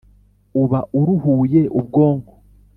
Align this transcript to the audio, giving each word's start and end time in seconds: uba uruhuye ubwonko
uba 0.61 0.79
uruhuye 0.99 1.61
ubwonko 1.79 2.33